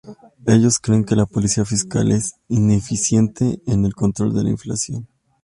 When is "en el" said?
3.67-3.93